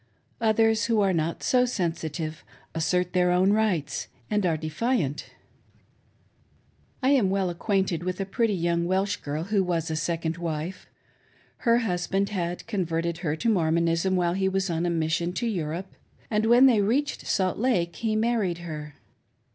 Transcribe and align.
Others, 0.41 0.85
who 0.85 0.99
are 1.01 1.13
not 1.13 1.43
so 1.43 1.63
sensitive, 1.63 2.43
assert 2.73 3.13
their 3.13 3.29
own 3.31 3.53
rights 3.53 4.07
and 4.31 4.47
are 4.47 4.57
defiant. 4.57 5.29
I 7.03 7.09
am 7.09 7.29
well 7.29 7.51
acquainted 7.51 8.01
with 8.01 8.19
a 8.19 8.25
pretty 8.25 8.55
young 8.55 8.85
Welsh 8.87 9.17
girl 9.17 9.43
who 9.43 9.63
was 9.63 9.91
a 9.91 9.95
second 9.95 10.39
wife. 10.39 10.87
Her 11.57 11.77
husband 11.85 12.29
had 12.29 12.65
converted 12.65 13.19
her 13.19 13.35
to 13.35 13.47
Mor 13.47 13.71
monism 13.71 14.15
while 14.15 14.33
he 14.33 14.49
was 14.49 14.71
on 14.71 14.87
a 14.87 14.89
mission 14.89 15.33
to 15.33 15.45
Europe, 15.45 15.93
and, 16.31 16.47
when 16.47 16.65
they 16.65 16.81
reached 16.81 17.27
Salt 17.27 17.59
Lake, 17.59 17.97
he 17.97 18.15
married 18.15 18.57
her. 18.57 18.95